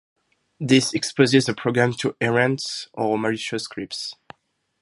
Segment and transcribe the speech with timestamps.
[0.59, 4.15] This exposes a program to errant or malicious scripts.